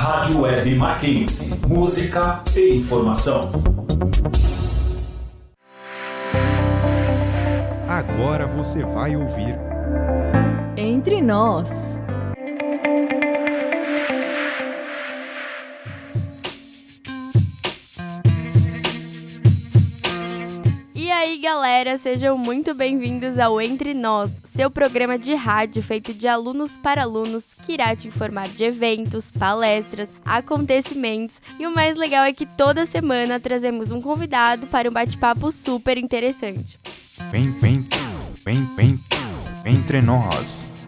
Rádio 0.00 0.40
Web 0.40 0.74
Mackenzie. 0.76 1.50
Música 1.68 2.42
e 2.56 2.76
informação. 2.76 3.50
Agora 7.86 8.46
você 8.46 8.82
vai 8.82 9.14
ouvir. 9.14 9.58
Entre 10.74 11.20
nós. 11.20 11.89
Aí, 21.20 21.36
galera, 21.36 21.98
sejam 21.98 22.38
muito 22.38 22.74
bem-vindos 22.74 23.38
ao 23.38 23.60
Entre 23.60 23.92
Nós, 23.92 24.30
seu 24.42 24.70
programa 24.70 25.18
de 25.18 25.34
rádio 25.34 25.82
feito 25.82 26.14
de 26.14 26.26
alunos 26.26 26.78
para 26.78 27.02
alunos 27.02 27.52
que 27.52 27.74
irá 27.74 27.94
te 27.94 28.08
informar 28.08 28.48
de 28.48 28.64
eventos, 28.64 29.30
palestras, 29.30 30.10
acontecimentos 30.24 31.42
e 31.58 31.66
o 31.66 31.74
mais 31.74 31.98
legal 31.98 32.24
é 32.24 32.32
que 32.32 32.46
toda 32.46 32.86
semana 32.86 33.38
trazemos 33.38 33.92
um 33.92 34.00
convidado 34.00 34.66
para 34.66 34.88
um 34.88 34.92
bate-papo 34.92 35.52
super 35.52 35.98
interessante. 35.98 36.80
Vem, 37.30 37.50
vem, 37.50 37.86
vem, 38.42 38.64
vem, 38.74 38.98
entre 39.66 40.00
nós. 40.00 40.79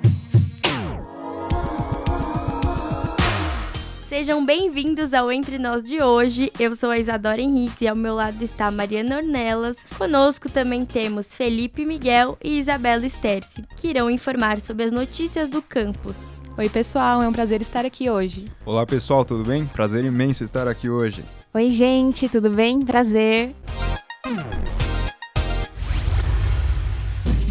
Sejam 4.12 4.44
bem-vindos 4.44 5.14
ao 5.14 5.32
Entre 5.32 5.58
Nós 5.58 5.82
de 5.82 6.02
hoje. 6.02 6.52
Eu 6.60 6.76
sou 6.76 6.90
a 6.90 6.98
Isadora 6.98 7.40
Henrique 7.40 7.86
e 7.86 7.88
ao 7.88 7.96
meu 7.96 8.14
lado 8.14 8.44
está 8.44 8.66
a 8.66 8.70
Mariana 8.70 9.16
Ornelas. 9.16 9.74
Conosco 9.96 10.50
também 10.50 10.84
temos 10.84 11.24
Felipe 11.28 11.86
Miguel 11.86 12.36
e 12.44 12.58
Isabela 12.58 13.06
Sterci, 13.06 13.64
que 13.74 13.88
irão 13.88 14.10
informar 14.10 14.60
sobre 14.60 14.84
as 14.84 14.92
notícias 14.92 15.48
do 15.48 15.62
campus. 15.62 16.14
Oi, 16.58 16.68
pessoal, 16.68 17.22
é 17.22 17.26
um 17.26 17.32
prazer 17.32 17.62
estar 17.62 17.86
aqui 17.86 18.10
hoje. 18.10 18.44
Olá, 18.66 18.84
pessoal, 18.84 19.24
tudo 19.24 19.48
bem? 19.48 19.64
Prazer 19.64 20.04
imenso 20.04 20.44
estar 20.44 20.68
aqui 20.68 20.90
hoje. 20.90 21.24
Oi, 21.54 21.70
gente, 21.70 22.28
tudo 22.28 22.50
bem? 22.50 22.82
Prazer. 22.82 23.54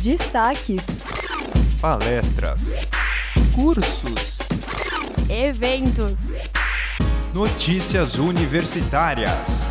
Destaques. 0.04 0.86
Palestras, 1.82 2.76
Cursos. 3.56 4.38
Eventos. 5.28 6.18
Notícias 7.34 8.18
universitárias. 8.18 9.68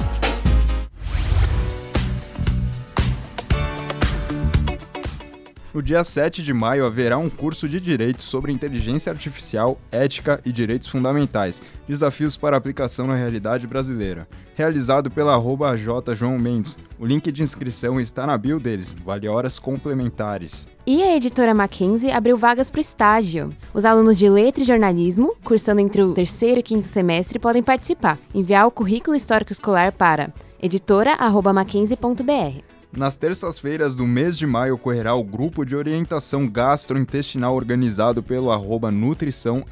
No 5.73 5.81
dia 5.81 6.03
7 6.03 6.43
de 6.43 6.53
maio 6.53 6.85
haverá 6.85 7.17
um 7.17 7.31
curso 7.31 7.69
de 7.69 7.79
Direito 7.79 8.23
sobre 8.23 8.51
Inteligência 8.51 9.13
Artificial, 9.13 9.79
Ética 9.93 10.41
e 10.45 10.51
Direitos 10.51 10.89
Fundamentais, 10.89 11.63
Desafios 11.87 12.37
para 12.37 12.57
Aplicação 12.57 13.07
na 13.07 13.15
Realidade 13.15 13.69
Brasileira, 13.69 14.27
realizado 14.57 15.09
pela 15.09 15.33
arroba. 15.33 15.77
João 15.77 16.41
Mendes. 16.41 16.77
O 16.98 17.07
link 17.07 17.31
de 17.31 17.45
inscrição 17.45 18.01
está 18.01 18.27
na 18.27 18.37
bio 18.37 18.59
deles, 18.59 18.93
vale 19.05 19.29
horas 19.29 19.61
complementares. 19.61 20.67
E 20.85 21.05
a 21.05 21.15
editora 21.15 21.55
Mackenzie 21.55 22.11
abriu 22.11 22.37
vagas 22.37 22.69
para 22.69 22.79
o 22.79 22.81
estágio. 22.81 23.51
Os 23.73 23.85
alunos 23.85 24.19
de 24.19 24.29
Letra 24.29 24.65
e 24.65 24.67
Jornalismo, 24.67 25.37
cursando 25.45 25.81
entre 25.81 26.03
o 26.03 26.15
terceiro 26.15 26.59
e 26.59 26.65
quinto 26.65 26.89
semestre, 26.89 27.39
podem 27.39 27.63
participar. 27.63 28.19
Enviar 28.35 28.67
o 28.67 28.73
currículo 28.73 29.17
histórico 29.17 29.53
escolar 29.53 29.93
para 29.93 30.35
editora.mackenzie.br. 30.61 32.70
Nas 32.96 33.16
terças-feiras 33.16 33.96
do 33.96 34.05
mês 34.05 34.36
de 34.36 34.44
maio 34.44 34.74
ocorrerá 34.74 35.14
o 35.14 35.22
grupo 35.22 35.64
de 35.64 35.77
orientação 35.77 36.48
gastrointestinal 36.48 37.55
organizado 37.55 38.20
pelo 38.20 38.50
arroba 38.50 38.91
nutrição 38.91 39.64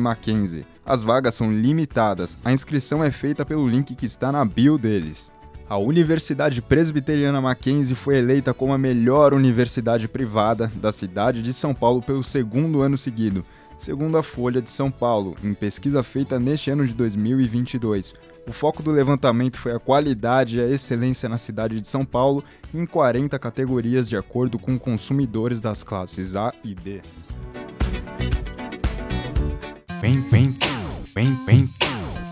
Mackenzie. 0.00 0.66
As 0.84 1.02
vagas 1.02 1.34
são 1.34 1.52
limitadas, 1.52 2.38
a 2.42 2.50
inscrição 2.50 3.04
é 3.04 3.10
feita 3.10 3.44
pelo 3.44 3.68
link 3.68 3.94
que 3.94 4.06
está 4.06 4.32
na 4.32 4.42
bio 4.42 4.78
deles. 4.78 5.30
A 5.68 5.76
Universidade 5.76 6.62
Presbiteriana 6.62 7.42
Mackenzie 7.42 7.94
foi 7.94 8.16
eleita 8.16 8.54
como 8.54 8.72
a 8.72 8.78
melhor 8.78 9.34
universidade 9.34 10.08
privada 10.08 10.72
da 10.76 10.92
cidade 10.92 11.42
de 11.42 11.52
São 11.52 11.74
Paulo 11.74 12.00
pelo 12.00 12.22
segundo 12.22 12.80
ano 12.80 12.96
seguido, 12.96 13.44
segundo 13.78 14.16
a 14.18 14.22
Folha 14.22 14.60
de 14.62 14.70
São 14.70 14.90
Paulo, 14.90 15.36
em 15.42 15.54
pesquisa 15.54 16.02
feita 16.02 16.38
neste 16.38 16.70
ano 16.70 16.86
de 16.86 16.94
2022. 16.94 18.14
O 18.48 18.52
foco 18.52 18.82
do 18.82 18.90
levantamento 18.90 19.58
foi 19.58 19.72
a 19.72 19.78
qualidade 19.78 20.58
e 20.58 20.60
a 20.60 20.68
excelência 20.68 21.28
na 21.28 21.36
cidade 21.36 21.80
de 21.80 21.88
São 21.88 22.04
Paulo 22.04 22.44
em 22.72 22.86
40 22.86 23.38
categorias 23.38 24.08
de 24.08 24.16
acordo 24.16 24.58
com 24.58 24.78
consumidores 24.78 25.60
das 25.60 25.82
classes 25.82 26.36
A 26.36 26.52
e 26.62 26.74
B. 26.74 27.02
Vem, 30.00 30.20
vem, 30.20 30.56
vem, 31.14 31.34
vem, 31.44 31.70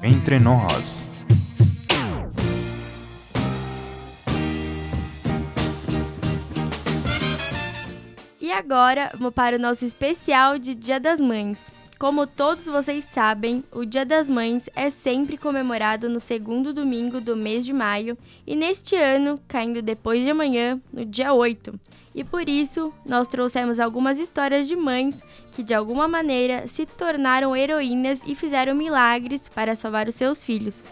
entre 0.03 0.39
nós. 0.39 1.14
E 8.45 8.53
agora, 8.53 9.11
vamos 9.15 9.33
para 9.33 9.57
o 9.57 9.59
nosso 9.59 9.87
especial 9.87 10.59
de 10.59 10.75
Dia 10.75 11.01
das 11.01 11.19
Mães. 11.19 11.59
Como 11.99 12.27
todos 12.27 12.67
vocês 12.67 13.03
sabem, 13.11 13.65
o 13.73 13.87
Dia 13.87 14.05
das 14.05 14.29
Mães 14.29 14.69
é 14.77 14.91
sempre 14.91 15.39
comemorado 15.39 16.11
no 16.11 16.21
segundo 16.21 16.71
domingo 16.71 17.23
do 17.23 17.35
mês 17.35 17.65
de 17.65 17.73
maio 17.73 18.19
e 18.47 18.55
neste 18.55 18.95
ano 18.97 19.41
caindo 19.49 19.81
depois 19.81 20.23
de 20.23 20.29
amanhã, 20.29 20.79
no 20.93 21.07
dia 21.07 21.33
8. 21.33 21.81
E 22.15 22.23
por 22.23 22.47
isso, 22.47 22.93
nós 23.07 23.29
trouxemos 23.29 23.81
algumas 23.81 24.19
histórias 24.19 24.69
de 24.69 24.77
mães 24.77 25.17
que 25.53 25.63
de 25.63 25.73
alguma 25.73 26.07
maneira 26.07 26.69
se 26.69 26.85
tornaram 26.85 27.57
heroínas 27.57 28.21
e 28.27 28.35
fizeram 28.35 28.75
milagres 28.75 29.49
para 29.49 29.75
salvar 29.75 30.07
os 30.07 30.17
seus 30.17 30.45
filhos. 30.45 30.83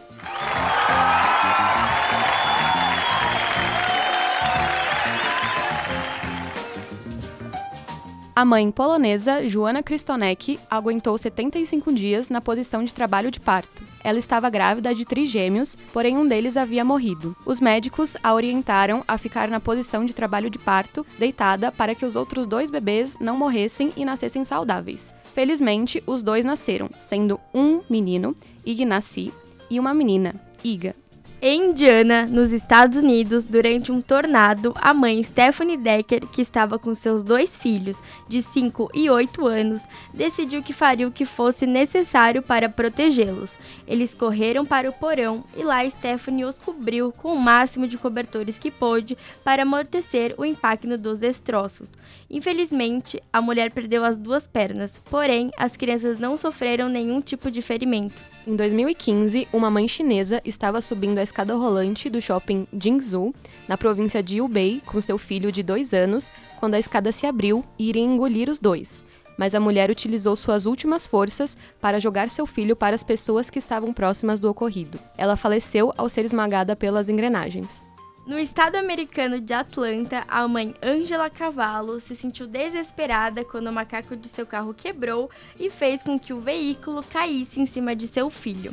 A 8.42 8.44
mãe 8.44 8.72
polonesa, 8.72 9.46
Joana 9.46 9.84
Kristonek, 9.84 10.58
aguentou 10.68 11.16
75 11.16 11.92
dias 11.92 12.28
na 12.28 12.40
posição 12.40 12.82
de 12.82 12.92
trabalho 12.92 13.30
de 13.30 13.38
parto. 13.38 13.84
Ela 14.02 14.18
estava 14.18 14.50
grávida 14.50 14.92
de 14.92 15.04
trigêmeos, 15.04 15.76
porém 15.92 16.18
um 16.18 16.26
deles 16.26 16.56
havia 16.56 16.84
morrido. 16.84 17.36
Os 17.46 17.60
médicos 17.60 18.16
a 18.20 18.34
orientaram 18.34 19.04
a 19.06 19.16
ficar 19.16 19.46
na 19.46 19.60
posição 19.60 20.04
de 20.04 20.12
trabalho 20.12 20.50
de 20.50 20.58
parto, 20.58 21.06
deitada, 21.20 21.70
para 21.70 21.94
que 21.94 22.04
os 22.04 22.16
outros 22.16 22.44
dois 22.48 22.68
bebês 22.68 23.16
não 23.20 23.36
morressem 23.36 23.92
e 23.96 24.04
nascessem 24.04 24.44
saudáveis. 24.44 25.14
Felizmente, 25.32 26.02
os 26.04 26.20
dois 26.20 26.44
nasceram, 26.44 26.90
sendo 26.98 27.38
um 27.54 27.80
menino, 27.88 28.34
Ignacy, 28.66 29.32
e 29.70 29.78
uma 29.78 29.94
menina, 29.94 30.34
Iga. 30.64 30.96
Em 31.44 31.70
Indiana, 31.70 32.24
nos 32.24 32.52
Estados 32.52 32.96
Unidos, 32.96 33.44
durante 33.44 33.90
um 33.90 34.00
tornado, 34.00 34.72
a 34.76 34.94
mãe 34.94 35.20
Stephanie 35.24 35.76
Decker, 35.76 36.24
que 36.28 36.40
estava 36.40 36.78
com 36.78 36.94
seus 36.94 37.24
dois 37.24 37.56
filhos, 37.56 38.00
de 38.28 38.40
5 38.40 38.92
e 38.94 39.10
8 39.10 39.44
anos, 39.48 39.80
decidiu 40.14 40.62
que 40.62 40.72
faria 40.72 41.08
o 41.08 41.10
que 41.10 41.24
fosse 41.24 41.66
necessário 41.66 42.42
para 42.42 42.68
protegê-los. 42.68 43.50
Eles 43.88 44.14
correram 44.14 44.64
para 44.64 44.88
o 44.88 44.92
porão 44.92 45.42
e 45.56 45.64
lá 45.64 45.84
Stephanie 45.90 46.44
os 46.44 46.56
cobriu 46.56 47.10
com 47.10 47.34
o 47.34 47.40
máximo 47.40 47.88
de 47.88 47.98
cobertores 47.98 48.56
que 48.56 48.70
pôde 48.70 49.18
para 49.42 49.64
amortecer 49.64 50.36
o 50.38 50.44
impacto 50.44 50.96
dos 50.96 51.18
destroços. 51.18 51.88
Infelizmente, 52.30 53.20
a 53.32 53.42
mulher 53.42 53.72
perdeu 53.72 54.04
as 54.04 54.16
duas 54.16 54.46
pernas, 54.46 55.02
porém, 55.10 55.50
as 55.58 55.76
crianças 55.76 56.20
não 56.20 56.36
sofreram 56.36 56.88
nenhum 56.88 57.20
tipo 57.20 57.50
de 57.50 57.60
ferimento. 57.60 58.31
Em 58.44 58.56
2015, 58.56 59.46
uma 59.52 59.70
mãe 59.70 59.86
chinesa 59.86 60.42
estava 60.44 60.80
subindo 60.80 61.18
a 61.18 61.22
escada 61.22 61.54
rolante 61.54 62.10
do 62.10 62.20
shopping 62.20 62.66
Jingzhou, 62.76 63.32
na 63.68 63.78
província 63.78 64.20
de 64.20 64.40
Hubei, 64.40 64.82
com 64.84 65.00
seu 65.00 65.16
filho 65.16 65.52
de 65.52 65.62
dois 65.62 65.94
anos, 65.94 66.32
quando 66.58 66.74
a 66.74 66.78
escada 66.78 67.12
se 67.12 67.24
abriu 67.24 67.64
e 67.78 67.88
iria 67.88 68.02
engolir 68.02 68.50
os 68.50 68.58
dois. 68.58 69.04
Mas 69.38 69.54
a 69.54 69.60
mulher 69.60 69.90
utilizou 69.90 70.34
suas 70.34 70.66
últimas 70.66 71.06
forças 71.06 71.56
para 71.80 72.00
jogar 72.00 72.30
seu 72.30 72.44
filho 72.44 72.74
para 72.74 72.96
as 72.96 73.04
pessoas 73.04 73.48
que 73.48 73.60
estavam 73.60 73.92
próximas 73.92 74.40
do 74.40 74.50
ocorrido. 74.50 74.98
Ela 75.16 75.36
faleceu 75.36 75.94
ao 75.96 76.08
ser 76.08 76.24
esmagada 76.24 76.74
pelas 76.74 77.08
engrenagens. 77.08 77.91
No 78.24 78.38
estado 78.38 78.76
americano 78.76 79.40
de 79.40 79.52
Atlanta, 79.52 80.24
a 80.28 80.46
mãe 80.46 80.76
Angela 80.80 81.28
Cavallo 81.28 81.98
se 81.98 82.14
sentiu 82.14 82.46
desesperada 82.46 83.44
quando 83.44 83.66
o 83.66 83.72
macaco 83.72 84.16
de 84.16 84.28
seu 84.28 84.46
carro 84.46 84.72
quebrou 84.72 85.28
e 85.58 85.68
fez 85.68 86.04
com 86.04 86.16
que 86.16 86.32
o 86.32 86.38
veículo 86.38 87.02
caísse 87.02 87.60
em 87.60 87.66
cima 87.66 87.96
de 87.96 88.06
seu 88.06 88.30
filho. 88.30 88.72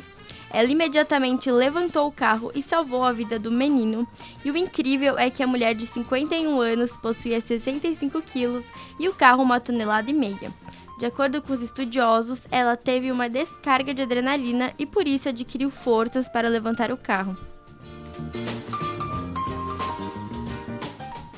Ela 0.52 0.68
imediatamente 0.68 1.50
levantou 1.50 2.06
o 2.06 2.12
carro 2.12 2.52
e 2.54 2.62
salvou 2.62 3.04
a 3.04 3.10
vida 3.10 3.40
do 3.40 3.50
menino. 3.50 4.06
E 4.44 4.52
o 4.52 4.56
incrível 4.56 5.18
é 5.18 5.30
que 5.30 5.42
a 5.42 5.48
mulher 5.48 5.74
de 5.74 5.86
51 5.86 6.60
anos 6.60 6.96
possuía 6.96 7.40
65 7.40 8.22
quilos 8.22 8.64
e 9.00 9.08
o 9.08 9.14
carro 9.14 9.42
uma 9.42 9.58
tonelada 9.58 10.10
e 10.10 10.14
meia. 10.14 10.52
De 10.96 11.06
acordo 11.06 11.42
com 11.42 11.52
os 11.52 11.60
estudiosos, 11.62 12.46
ela 12.52 12.76
teve 12.76 13.10
uma 13.10 13.28
descarga 13.28 13.92
de 13.92 14.02
adrenalina 14.02 14.72
e 14.78 14.86
por 14.86 15.08
isso 15.08 15.28
adquiriu 15.28 15.70
forças 15.70 16.28
para 16.28 16.48
levantar 16.48 16.92
o 16.92 16.96
carro. 16.96 17.36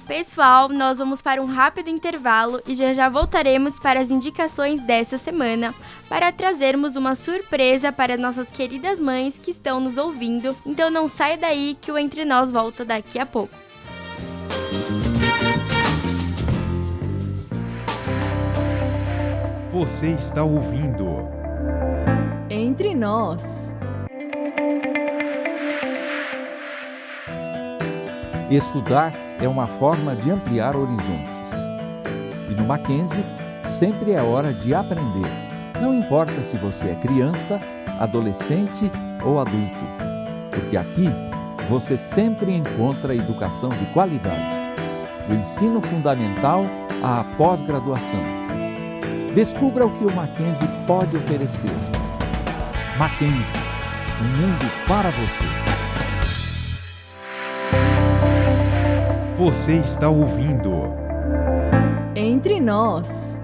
Pessoal, 0.07 0.69
nós 0.69 0.99
vamos 0.99 1.23
para 1.23 1.41
um 1.41 1.47
rápido 1.47 1.89
intervalo 1.89 2.61
e 2.67 2.75
já 2.75 2.93
já 2.93 3.09
voltaremos 3.09 3.79
para 3.79 4.01
as 4.01 4.11
indicações 4.11 4.81
dessa 4.81 5.17
semana 5.17 5.73
para 6.09 6.33
trazermos 6.33 6.97
uma 6.97 7.15
surpresa 7.15 7.93
para 7.93 8.17
nossas 8.17 8.49
queridas 8.49 8.99
mães 8.99 9.39
que 9.39 9.53
estão 9.53 9.79
nos 9.79 9.97
ouvindo. 9.97 10.57
Então 10.67 10.91
não 10.91 11.09
saia 11.09 11.39
daí 11.39 11.77
que 11.81 11.93
o 11.93 11.97
Entre 11.97 12.25
Nós 12.25 12.51
volta 12.51 12.85
daqui 12.85 13.19
a 13.19 13.25
pouco. 13.25 13.55
Você 19.73 20.09
está 20.09 20.43
ouvindo 20.43 21.07
Entre 22.51 22.95
Nós. 22.95 23.62
Estudar 28.57 29.15
é 29.41 29.49
uma 29.49 29.67
forma 29.67 30.15
de 30.15 30.31
ampliar 30.31 30.77
horizontes. 30.77 31.53
E 32.51 32.55
no 32.55 32.67
Mackenzie, 32.67 33.25
sempre 33.65 34.13
é 34.13 34.21
hora 34.21 34.53
de 34.53 34.75
aprender. 34.75 35.31
Não 35.81 35.95
importa 35.95 36.43
se 36.43 36.59
você 36.59 36.91
é 36.91 36.95
criança, 36.97 37.59
adolescente 37.99 38.93
ou 39.25 39.41
adulto, 39.41 39.81
porque 40.51 40.77
aqui 40.77 41.09
você 41.67 41.97
sempre 41.97 42.55
encontra 42.55 43.15
educação 43.15 43.71
de 43.71 43.87
qualidade, 43.87 44.55
do 45.27 45.35
ensino 45.35 45.81
fundamental 45.81 46.67
à 47.03 47.25
pós-graduação. 47.39 48.21
Descubra 49.35 49.87
o 49.87 49.97
que 49.97 50.05
o 50.05 50.15
Mackenzie 50.15 50.69
pode 50.87 51.17
oferecer. 51.17 51.73
Mackenzie, 52.99 53.61
um 54.21 54.43
mundo 54.43 54.71
para 54.87 55.09
você. 55.09 55.72
Você 59.45 59.79
está 59.79 60.09
ouvindo 60.09 60.71
Entre 62.15 62.61
Nós. 62.61 63.41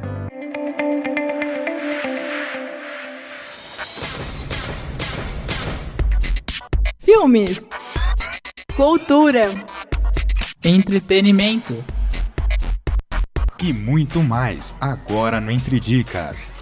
Filmes. 7.01 7.69
Cultura. 8.77 9.51
Entretenimento. 10.65 11.85
e 13.61 13.73
muito 13.73 14.23
mais 14.23 14.77
agora 14.81 15.41
no 15.41 15.51
Entre 15.51 15.81
Dicas. 15.81 16.53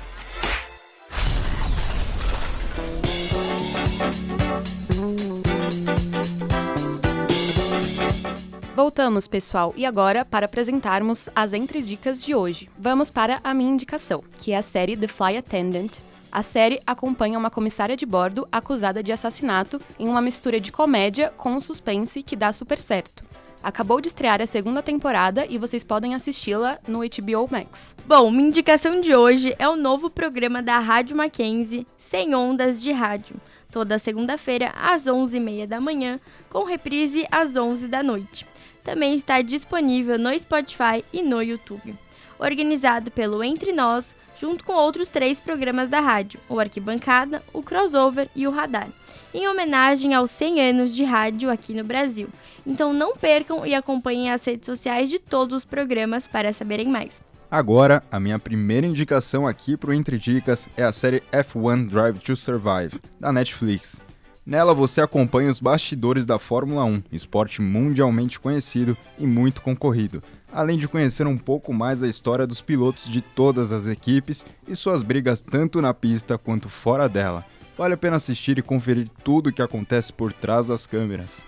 Voltamos, 8.97 9.29
pessoal, 9.29 9.75
e 9.77 9.85
agora 9.85 10.25
para 10.25 10.47
apresentarmos 10.47 11.29
as 11.37 11.53
entredicas 11.53 12.25
de 12.25 12.35
hoje. 12.35 12.71
Vamos 12.79 13.11
para 13.11 13.41
a 13.45 13.53
minha 13.53 13.71
indicação, 13.71 14.25
que 14.39 14.53
é 14.53 14.57
a 14.57 14.63
série 14.63 14.97
The 14.97 15.07
Fly 15.07 15.37
Attendant. 15.37 15.99
A 16.33 16.43
série 16.43 16.81
acompanha 16.87 17.39
uma 17.39 17.51
comissária 17.51 17.95
de 17.95 18.07
bordo 18.07 18.49
acusada 18.51 19.03
de 19.03 19.13
assassinato 19.13 19.79
em 19.99 20.09
uma 20.09 20.23
mistura 20.23 20.59
de 20.59 20.73
comédia 20.73 21.29
com 21.37 21.61
suspense 21.61 22.23
que 22.23 22.35
dá 22.35 22.55
super 22.55 22.79
certo. 22.79 23.23
Acabou 23.63 24.01
de 24.01 24.09
estrear 24.09 24.41
a 24.41 24.47
segunda 24.47 24.83
temporada 24.83 25.45
e 25.47 25.59
vocês 25.59 25.85
podem 25.85 26.15
assisti-la 26.15 26.79
no 26.89 27.01
HBO 27.01 27.47
Max. 27.51 27.95
Bom, 28.07 28.31
minha 28.31 28.49
indicação 28.49 28.99
de 29.03 29.15
hoje 29.15 29.55
é 29.59 29.69
o 29.69 29.77
novo 29.77 30.09
programa 30.09 30.63
da 30.63 30.79
Rádio 30.79 31.15
Mackenzie, 31.15 31.87
Sem 31.99 32.35
Ondas 32.35 32.81
de 32.81 32.93
Rádio, 32.93 33.37
toda 33.71 33.99
segunda-feira 33.99 34.73
às 34.75 35.05
11h30 35.05 35.67
da 35.67 35.83
manhã, 35.83 36.19
com 36.49 36.65
reprise 36.65 37.27
às 37.31 37.57
11 37.57 37.89
da 37.89 38.03
noite. 38.03 38.47
Também 38.87 39.17
está 39.17 39.43
disponível 39.43 40.17
no 40.17 40.33
Spotify 40.39 41.05
e 41.13 41.21
no 41.21 41.43
YouTube. 41.43 41.99
Organizado 42.39 43.11
pelo 43.11 43.43
Entre 43.43 43.73
Nós, 43.73 44.15
junto 44.41 44.63
com 44.63 44.75
outros 44.75 45.09
três 45.09 45.41
programas 45.41 45.89
da 45.89 45.99
rádio, 45.99 46.39
o 46.49 46.61
Arquibancada, 46.61 47.43
o 47.53 47.65
Crossover 47.65 48.31
e 48.33 48.47
o 48.47 48.51
Radar, 48.53 48.89
em 49.35 49.49
homenagem 49.49 50.15
aos 50.15 50.31
100 50.31 50.71
anos 50.71 50.95
de 50.95 51.03
rádio 51.03 51.51
aqui 51.51 51.75
no 51.75 51.83
Brasil. 51.83 52.29
Então 52.65 52.93
não 52.93 53.17
percam 53.17 53.67
e 53.67 53.75
acompanhem 53.75 54.31
as 54.31 54.45
redes 54.45 54.67
sociais 54.67 55.11
de 55.11 55.19
todos 55.19 55.57
os 55.57 55.65
programas 55.65 56.29
para 56.29 56.53
saberem 56.53 56.87
mais. 56.87 57.21
Agora, 57.51 58.05
a 58.11 58.21
minha 58.21 58.39
primeira 58.39 58.87
indicação 58.87 59.49
aqui 59.49 59.77
pro 59.77 59.93
Entre 59.93 60.17
Dicas 60.17 60.69
é 60.77 60.85
a 60.85 60.93
série 60.93 61.25
F1 61.33 61.89
Drive 61.89 62.21
to 62.21 62.37
Survive, 62.37 63.01
da 63.19 63.33
Netflix. 63.33 64.01
Nela 64.47 64.73
você 64.73 65.01
acompanha 65.01 65.51
os 65.51 65.59
bastidores 65.59 66.25
da 66.25 66.39
Fórmula 66.39 66.85
1, 66.85 67.03
esporte 67.11 67.61
mundialmente 67.61 68.39
conhecido 68.39 68.97
e 69.19 69.27
muito 69.27 69.61
concorrido, 69.61 70.23
além 70.53 70.79
de 70.79 70.87
conhecer 70.87 71.27
um 71.27 71.37
pouco 71.37 71.75
mais 71.75 72.01
a 72.01 72.07
história 72.07 72.47
dos 72.47 72.63
pilotos 72.63 73.11
de 73.11 73.21
todas 73.21 73.73
as 73.73 73.89
equipes 73.89 74.47
e 74.69 74.77
suas 74.77 75.03
brigas 75.03 75.43
tanto 75.43 75.83
na 75.83 75.93
pista 75.93 76.39
quanto 76.39 76.69
fora 76.69 77.09
dela. 77.09 77.45
Vale 77.77 77.95
a 77.95 77.97
pena 77.97 78.19
assistir 78.19 78.57
e 78.57 78.63
conferir 78.63 79.11
tudo 79.25 79.49
o 79.49 79.53
que 79.53 79.61
acontece 79.61 80.13
por 80.13 80.33
trás 80.33 80.69
das 80.69 80.87
câmeras. 80.87 81.45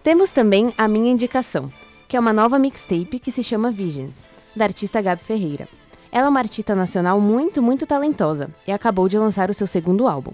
Temos 0.00 0.30
também 0.30 0.72
a 0.78 0.86
minha 0.86 1.10
indicação, 1.10 1.68
que 2.06 2.16
é 2.16 2.20
uma 2.20 2.32
nova 2.32 2.60
mixtape 2.60 3.18
que 3.18 3.32
se 3.32 3.42
chama 3.42 3.72
Visions, 3.72 4.28
da 4.54 4.66
artista 4.66 5.02
Gabi 5.02 5.24
Ferreira. 5.24 5.66
Ela 6.12 6.26
é 6.26 6.30
uma 6.30 6.38
artista 6.38 6.76
nacional 6.76 7.20
muito, 7.20 7.60
muito 7.60 7.88
talentosa 7.88 8.50
e 8.68 8.70
acabou 8.70 9.08
de 9.08 9.18
lançar 9.18 9.50
o 9.50 9.54
seu 9.54 9.66
segundo 9.66 10.06
álbum. 10.06 10.32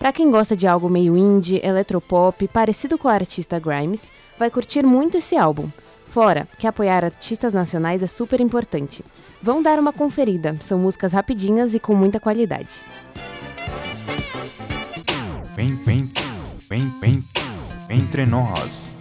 Para 0.00 0.14
quem 0.14 0.30
gosta 0.30 0.56
de 0.56 0.66
algo 0.66 0.88
meio 0.88 1.14
indie, 1.14 1.60
eletropop, 1.62 2.48
parecido 2.48 2.96
com 2.96 3.06
a 3.06 3.12
artista 3.12 3.58
Grimes, 3.58 4.10
vai 4.38 4.50
curtir 4.50 4.82
muito 4.82 5.18
esse 5.18 5.36
álbum. 5.36 5.68
Fora 6.06 6.48
que 6.58 6.66
apoiar 6.66 7.04
artistas 7.04 7.52
nacionais 7.52 8.02
é 8.02 8.06
super 8.06 8.40
importante. 8.40 9.04
Vão 9.42 9.62
dar 9.62 9.78
uma 9.78 9.92
conferida, 9.92 10.56
são 10.62 10.78
músicas 10.78 11.12
rapidinhas 11.12 11.74
e 11.74 11.78
com 11.78 11.94
muita 11.94 12.18
qualidade. 12.18 12.80
Vem, 15.54 15.74
vem, 15.84 16.10
vem, 16.66 16.90
vem, 16.98 17.24
entre 17.90 18.24
nós. 18.24 18.99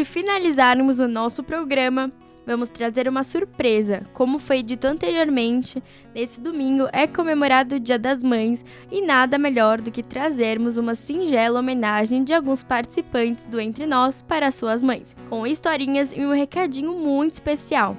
De 0.00 0.04
finalizarmos 0.06 0.98
o 0.98 1.06
nosso 1.06 1.44
programa, 1.44 2.10
vamos 2.46 2.70
trazer 2.70 3.06
uma 3.06 3.22
surpresa. 3.22 4.02
Como 4.14 4.38
foi 4.38 4.62
dito 4.62 4.86
anteriormente, 4.86 5.82
nesse 6.14 6.40
domingo 6.40 6.88
é 6.90 7.06
comemorado 7.06 7.76
o 7.76 7.80
Dia 7.80 7.98
das 7.98 8.24
Mães 8.24 8.64
e 8.90 9.04
nada 9.04 9.36
melhor 9.36 9.78
do 9.78 9.90
que 9.90 10.02
trazermos 10.02 10.78
uma 10.78 10.94
singela 10.94 11.60
homenagem 11.60 12.24
de 12.24 12.32
alguns 12.32 12.64
participantes 12.64 13.44
do 13.44 13.60
Entre 13.60 13.84
Nós 13.84 14.22
para 14.22 14.50
suas 14.50 14.82
mães, 14.82 15.14
com 15.28 15.46
historinhas 15.46 16.12
e 16.16 16.24
um 16.24 16.32
recadinho 16.32 16.94
muito 16.94 17.34
especial. 17.34 17.94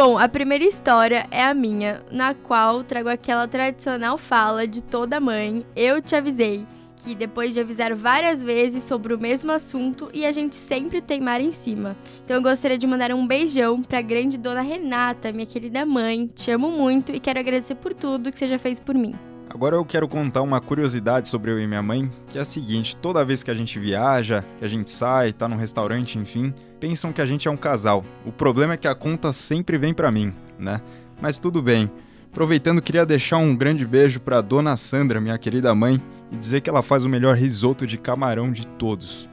Bom, 0.00 0.16
a 0.16 0.28
primeira 0.28 0.62
história 0.62 1.26
é 1.28 1.42
a 1.42 1.52
minha, 1.52 2.04
na 2.08 2.32
qual 2.32 2.84
trago 2.84 3.08
aquela 3.08 3.48
tradicional 3.48 4.16
fala 4.16 4.64
de 4.64 4.80
toda 4.80 5.18
mãe, 5.18 5.66
eu 5.74 6.00
te 6.00 6.14
avisei, 6.14 6.64
que 6.98 7.16
depois 7.16 7.52
de 7.52 7.60
avisar 7.60 7.96
várias 7.96 8.40
vezes 8.40 8.84
sobre 8.84 9.12
o 9.12 9.18
mesmo 9.18 9.50
assunto 9.50 10.08
e 10.14 10.24
a 10.24 10.30
gente 10.30 10.54
sempre 10.54 11.02
teimar 11.02 11.40
em 11.40 11.50
cima. 11.50 11.96
Então 12.24 12.36
eu 12.36 12.42
gostaria 12.44 12.78
de 12.78 12.86
mandar 12.86 13.12
um 13.12 13.26
beijão 13.26 13.82
pra 13.82 14.00
grande 14.00 14.38
dona 14.38 14.60
Renata, 14.60 15.32
minha 15.32 15.44
querida 15.44 15.84
mãe. 15.84 16.28
Te 16.32 16.48
amo 16.52 16.70
muito 16.70 17.10
e 17.10 17.18
quero 17.18 17.40
agradecer 17.40 17.74
por 17.74 17.92
tudo 17.92 18.30
que 18.30 18.38
você 18.38 18.46
já 18.46 18.56
fez 18.56 18.78
por 18.78 18.94
mim. 18.94 19.16
Agora 19.50 19.76
eu 19.76 19.84
quero 19.84 20.06
contar 20.06 20.42
uma 20.42 20.60
curiosidade 20.60 21.26
sobre 21.26 21.50
eu 21.50 21.58
e 21.58 21.66
minha 21.66 21.82
mãe, 21.82 22.10
que 22.28 22.38
é 22.38 22.42
a 22.42 22.44
seguinte: 22.44 22.94
toda 22.96 23.24
vez 23.24 23.42
que 23.42 23.50
a 23.50 23.54
gente 23.54 23.78
viaja, 23.78 24.44
que 24.58 24.64
a 24.64 24.68
gente 24.68 24.90
sai, 24.90 25.32
tá 25.32 25.48
num 25.48 25.56
restaurante, 25.56 26.18
enfim, 26.18 26.52
pensam 26.78 27.12
que 27.12 27.22
a 27.22 27.26
gente 27.26 27.48
é 27.48 27.50
um 27.50 27.56
casal. 27.56 28.04
O 28.26 28.32
problema 28.32 28.74
é 28.74 28.76
que 28.76 28.86
a 28.86 28.94
conta 28.94 29.32
sempre 29.32 29.78
vem 29.78 29.94
pra 29.94 30.10
mim, 30.10 30.34
né? 30.58 30.80
Mas 31.20 31.40
tudo 31.40 31.62
bem. 31.62 31.90
Aproveitando, 32.30 32.82
queria 32.82 33.06
deixar 33.06 33.38
um 33.38 33.56
grande 33.56 33.86
beijo 33.86 34.20
pra 34.20 34.42
dona 34.42 34.76
Sandra, 34.76 35.20
minha 35.20 35.38
querida 35.38 35.74
mãe, 35.74 36.00
e 36.30 36.36
dizer 36.36 36.60
que 36.60 36.68
ela 36.68 36.82
faz 36.82 37.04
o 37.04 37.08
melhor 37.08 37.34
risoto 37.34 37.86
de 37.86 37.96
camarão 37.96 38.52
de 38.52 38.66
todos. 38.66 39.28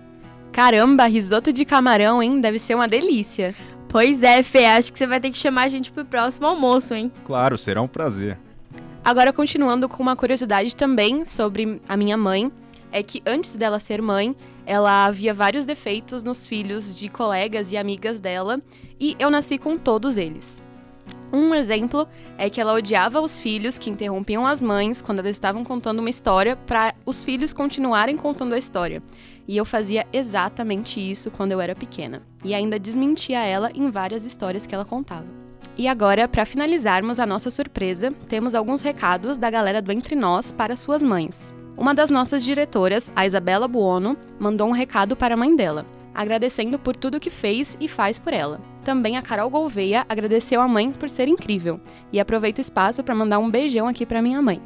Caramba, 0.51 1.05
risoto 1.05 1.51
de 1.51 1.65
camarão, 1.65 2.23
hein? 2.23 2.39
Deve 2.39 2.57
ser 2.57 2.73
uma 2.73 2.87
delícia. 2.87 3.53
Pois 3.89 4.23
é, 4.23 4.41
Fê, 4.41 4.65
acho 4.65 4.91
que 4.91 4.97
você 4.97 5.05
vai 5.05 5.19
ter 5.19 5.29
que 5.29 5.37
chamar 5.37 5.63
a 5.63 5.67
gente 5.67 5.91
pro 5.91 6.05
próximo 6.05 6.47
almoço, 6.47 6.93
hein? 6.93 7.11
Claro, 7.25 7.57
será 7.57 7.81
um 7.81 7.87
prazer. 7.87 8.39
Agora, 9.05 9.31
continuando 9.31 9.87
com 9.87 10.01
uma 10.01 10.15
curiosidade 10.15 10.75
também 10.75 11.25
sobre 11.25 11.79
a 11.87 11.95
minha 11.95 12.17
mãe, 12.17 12.51
é 12.91 13.03
que 13.03 13.21
antes 13.23 13.55
dela 13.55 13.79
ser 13.79 14.01
mãe, 14.01 14.35
ela 14.65 15.05
havia 15.05 15.31
vários 15.31 15.63
defeitos 15.63 16.23
nos 16.23 16.47
filhos 16.47 16.95
de 16.95 17.07
colegas 17.07 17.71
e 17.71 17.77
amigas 17.77 18.19
dela, 18.19 18.59
e 18.99 19.15
eu 19.19 19.29
nasci 19.29 19.59
com 19.59 19.77
todos 19.77 20.17
eles. 20.17 20.63
Um 21.31 21.53
exemplo 21.53 22.07
é 22.35 22.49
que 22.49 22.59
ela 22.59 22.73
odiava 22.73 23.21
os 23.21 23.39
filhos 23.39 23.77
que 23.77 23.91
interrompiam 23.91 24.43
as 24.43 24.59
mães 24.59 25.03
quando 25.03 25.19
elas 25.19 25.35
estavam 25.35 25.63
contando 25.63 25.99
uma 25.99 26.09
história 26.09 26.55
para 26.55 26.95
os 27.05 27.23
filhos 27.23 27.53
continuarem 27.53 28.17
contando 28.17 28.55
a 28.55 28.57
história. 28.57 29.03
E 29.47 29.55
eu 29.55 29.65
fazia 29.65 30.07
exatamente 30.11 30.99
isso 30.99 31.29
quando 31.29 31.51
eu 31.51 31.61
era 31.61 31.75
pequena. 31.75 32.23
E 32.43 32.55
ainda 32.55 32.79
desmentia 32.79 33.45
ela 33.45 33.69
em 33.75 33.91
várias 33.91 34.25
histórias 34.25 34.65
que 34.65 34.73
ela 34.73 34.83
contava. 34.83 35.44
E 35.77 35.87
agora, 35.89 36.27
para 36.27 36.45
finalizarmos 36.45 37.19
a 37.19 37.25
nossa 37.25 37.51
surpresa, 37.51 38.11
temos 38.29 38.55
alguns 38.55 38.81
recados 38.81 39.37
da 39.37 39.49
galera 39.49 39.81
do 39.81 39.91
Entre 39.91 40.15
Nós 40.15 40.51
para 40.51 40.77
suas 40.77 41.01
mães. 41.01 41.53
Uma 41.77 41.93
das 41.93 42.09
nossas 42.09 42.45
diretoras, 42.45 43.11
a 43.13 43.25
Isabela 43.25 43.67
Buono, 43.67 44.15
mandou 44.39 44.69
um 44.69 44.71
recado 44.71 45.17
para 45.17 45.33
a 45.33 45.37
mãe 45.37 45.53
dela, 45.53 45.85
agradecendo 46.13 46.79
por 46.79 46.95
tudo 46.95 47.19
que 47.19 47.29
fez 47.29 47.75
e 47.81 47.89
faz 47.89 48.17
por 48.17 48.31
ela. 48.31 48.61
Também 48.85 49.17
a 49.17 49.21
Carol 49.21 49.49
Gouveia 49.49 50.05
agradeceu 50.07 50.61
a 50.61 50.67
mãe 50.67 50.91
por 50.91 51.09
ser 51.09 51.27
incrível 51.27 51.77
e 52.13 52.21
aproveita 52.21 52.61
o 52.61 52.61
espaço 52.61 53.03
para 53.03 53.15
mandar 53.15 53.39
um 53.39 53.51
beijão 53.51 53.87
aqui 53.87 54.05
para 54.05 54.21
minha 54.21 54.41
mãe. 54.41 54.61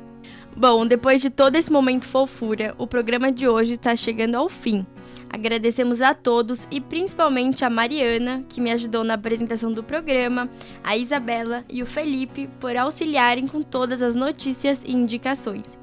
Bom, 0.59 0.85
depois 0.85 1.21
de 1.21 1.29
todo 1.29 1.55
esse 1.55 1.71
momento 1.71 2.05
fofura, 2.05 2.75
o 2.77 2.85
programa 2.85 3.31
de 3.31 3.47
hoje 3.47 3.75
está 3.75 3.95
chegando 3.95 4.35
ao 4.35 4.49
fim. 4.49 4.85
Agradecemos 5.29 6.01
a 6.01 6.13
todos 6.13 6.67
e 6.69 6.81
principalmente 6.81 7.63
a 7.63 7.69
Mariana, 7.69 8.43
que 8.49 8.59
me 8.59 8.69
ajudou 8.69 9.05
na 9.05 9.13
apresentação 9.13 9.71
do 9.71 9.81
programa, 9.81 10.49
a 10.83 10.97
Isabela 10.97 11.63
e 11.69 11.81
o 11.81 11.85
Felipe 11.85 12.49
por 12.59 12.75
auxiliarem 12.75 13.47
com 13.47 13.61
todas 13.61 14.01
as 14.01 14.15
notícias 14.15 14.81
e 14.83 14.91
indicações. 14.91 15.79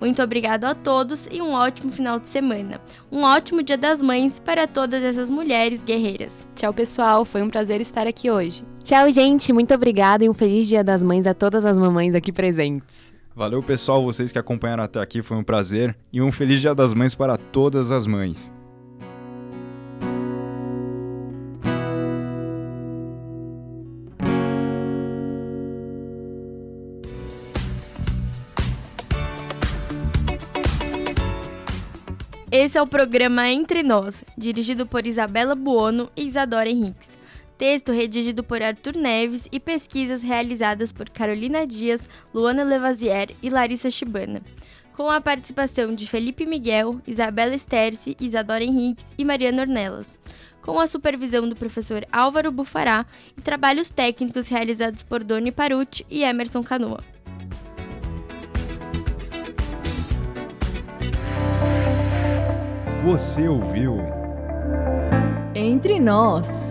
Muito 0.00 0.22
obrigado 0.22 0.64
a 0.64 0.76
todos 0.76 1.26
e 1.28 1.42
um 1.42 1.50
ótimo 1.50 1.90
final 1.90 2.20
de 2.20 2.28
semana. 2.28 2.80
Um 3.10 3.24
ótimo 3.24 3.64
Dia 3.64 3.76
das 3.76 4.00
Mães 4.00 4.38
para 4.38 4.68
todas 4.68 5.02
essas 5.02 5.28
mulheres 5.28 5.82
guerreiras. 5.82 6.46
Tchau, 6.54 6.72
pessoal. 6.72 7.24
Foi 7.24 7.42
um 7.42 7.50
prazer 7.50 7.80
estar 7.80 8.06
aqui 8.06 8.30
hoje. 8.30 8.64
Tchau, 8.84 9.10
gente. 9.10 9.52
Muito 9.52 9.74
obrigada 9.74 10.24
e 10.24 10.28
um 10.28 10.34
feliz 10.34 10.68
Dia 10.68 10.84
das 10.84 11.02
Mães 11.02 11.26
a 11.26 11.34
todas 11.34 11.64
as 11.64 11.76
mamães 11.76 12.14
aqui 12.14 12.30
presentes. 12.30 13.18
Valeu, 13.34 13.62
pessoal, 13.62 14.02
vocês 14.02 14.32
que 14.32 14.38
acompanharam 14.38 14.82
até 14.82 15.00
aqui, 15.00 15.22
foi 15.22 15.36
um 15.36 15.44
prazer. 15.44 15.96
E 16.12 16.20
um 16.20 16.32
feliz 16.32 16.60
Dia 16.60 16.74
das 16.74 16.92
Mães 16.92 17.14
para 17.14 17.36
todas 17.36 17.90
as 17.90 18.06
mães. 18.06 18.52
Esse 32.50 32.76
é 32.76 32.82
o 32.82 32.86
programa 32.86 33.48
Entre 33.48 33.84
Nós, 33.84 34.24
dirigido 34.36 34.84
por 34.84 35.06
Isabela 35.06 35.54
Buono 35.54 36.10
e 36.16 36.26
Isadora 36.26 36.68
Henriques. 36.68 37.19
Texto 37.60 37.92
redigido 37.92 38.42
por 38.42 38.62
Arthur 38.62 38.96
Neves 38.96 39.46
e 39.52 39.60
pesquisas 39.60 40.22
realizadas 40.22 40.92
por 40.92 41.10
Carolina 41.10 41.66
Dias, 41.66 42.08
Luana 42.32 42.64
Levazier 42.64 43.28
e 43.42 43.50
Larissa 43.50 43.90
Chibana. 43.90 44.40
Com 44.96 45.10
a 45.10 45.20
participação 45.20 45.94
de 45.94 46.06
Felipe 46.06 46.46
Miguel, 46.46 47.02
Isabela 47.06 47.54
Sterce, 47.58 48.16
Isadora 48.18 48.64
Henriques 48.64 49.14
e 49.18 49.26
Mariana 49.26 49.60
Ornelas. 49.60 50.06
Com 50.62 50.80
a 50.80 50.86
supervisão 50.86 51.46
do 51.46 51.54
professor 51.54 52.06
Álvaro 52.10 52.50
Bufará 52.50 53.04
e 53.36 53.42
trabalhos 53.42 53.90
técnicos 53.90 54.48
realizados 54.48 55.02
por 55.02 55.22
Doni 55.22 55.52
Paruti 55.52 56.06
e 56.08 56.24
Emerson 56.24 56.62
Canoa. 56.62 57.04
Você 63.04 63.46
ouviu? 63.46 63.98
Entre 65.54 66.00
nós. 66.00 66.69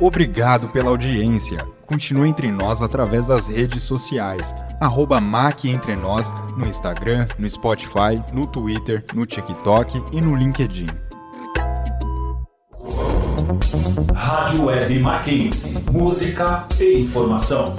Obrigado 0.00 0.68
pela 0.68 0.90
audiência. 0.90 1.58
Continue 1.84 2.28
entre 2.28 2.52
nós 2.52 2.82
através 2.82 3.26
das 3.26 3.48
redes 3.48 3.82
sociais. 3.82 4.54
Arroba 4.80 5.20
Entre 5.64 5.96
Nós 5.96 6.32
no 6.56 6.66
Instagram, 6.66 7.26
no 7.36 7.50
Spotify, 7.50 8.22
no 8.32 8.46
Twitter, 8.46 9.04
no 9.12 9.26
TikTok 9.26 10.00
e 10.12 10.20
no 10.20 10.36
LinkedIn. 10.36 10.86
Rádio 14.14 14.66
Web 14.66 14.98
Mackenzie. 15.00 15.74
Música 15.90 16.66
e 16.78 17.00
informação. 17.00 17.74